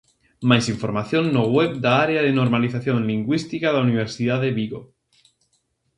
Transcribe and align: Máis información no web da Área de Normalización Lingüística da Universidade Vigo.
Máis 0.49 0.65
información 0.75 1.23
no 1.35 1.43
web 1.55 1.71
da 1.83 1.93
Área 2.05 2.21
de 2.27 2.33
Normalización 2.39 2.97
Lingüística 3.11 3.67
da 3.71 3.83
Universidade 3.87 4.49
Vigo. 4.59 4.81